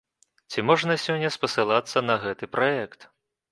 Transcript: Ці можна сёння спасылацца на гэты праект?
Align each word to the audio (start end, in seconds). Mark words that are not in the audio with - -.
Ці 0.53 0.63
можна 0.69 0.95
сёння 1.03 1.29
спасылацца 1.37 2.05
на 2.09 2.19
гэты 2.27 2.53
праект? 2.57 3.09